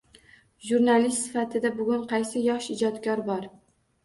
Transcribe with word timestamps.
Jurnalist 0.69 1.27
sifatida 1.27 1.71
bugun 1.81 2.01
qaysi 2.15 2.43
yosh 2.47 2.71
ijodkor 2.79 3.23
bor. 3.31 3.49